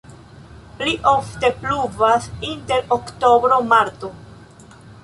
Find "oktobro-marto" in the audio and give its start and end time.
2.99-4.13